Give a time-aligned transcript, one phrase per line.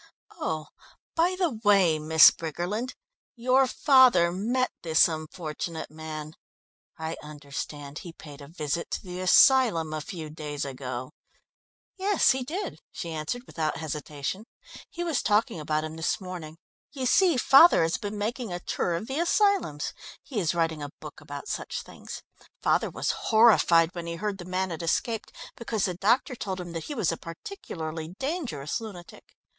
[0.39, 0.65] Oh,
[1.15, 2.95] by the way, Miss Briggerland,
[3.35, 6.33] your father met this unfortunate man.
[6.97, 11.11] I understand he paid a visit to the asylum a few days ago?"
[11.97, 14.45] "Yes, he did," she answered without hesitation.
[14.89, 16.57] "He was talking about him this morning.
[16.93, 19.93] You see, father has been making a tour of the asylums.
[20.23, 22.23] He is writing a book about such things.
[22.63, 26.71] Father was horrified when he heard the man had escaped, because the doctor told him
[26.71, 29.35] that he was a particularly dangerous lunatic.